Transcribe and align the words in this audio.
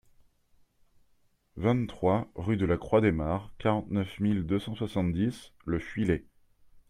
vingt-trois 1.57 2.27
rue 2.33 2.57
de 2.57 2.65
la 2.65 2.77
Croix 2.79 3.01
des 3.01 3.11
Mares, 3.11 3.51
quarante-neuf 3.59 4.19
mille 4.19 4.47
deux 4.47 4.57
cent 4.59 4.73
soixante-dix 4.73 5.53
Le 5.63 5.77
Fuilet 5.77 6.25